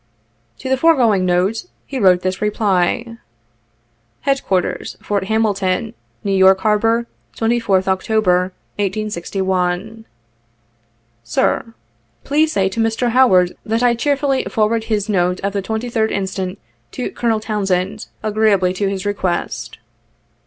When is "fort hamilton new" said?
4.99-6.31